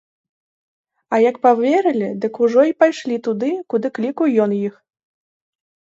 А 1.17 1.19
як 1.29 1.35
паверылі, 1.43 2.09
дык 2.25 2.33
ужо 2.47 2.61
й 2.71 2.77
пайшлі 2.85 3.21
туды, 3.27 3.51
куды 3.75 3.87
клікаў 3.99 4.27
ён 4.47 4.51
іх. 4.65 4.73